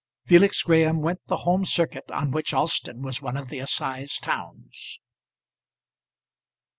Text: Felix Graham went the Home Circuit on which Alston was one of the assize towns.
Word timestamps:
Felix 0.25 0.63
Graham 0.63 1.01
went 1.01 1.19
the 1.27 1.37
Home 1.45 1.63
Circuit 1.63 2.09
on 2.09 2.31
which 2.31 2.55
Alston 2.55 3.03
was 3.03 3.21
one 3.21 3.37
of 3.37 3.49
the 3.49 3.59
assize 3.59 4.15
towns. 4.17 4.99